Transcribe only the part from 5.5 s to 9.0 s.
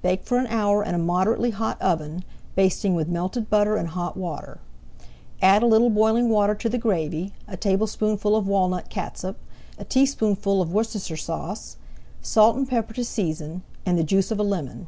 a little boiling water to the gravy, a tablespoonful of walnut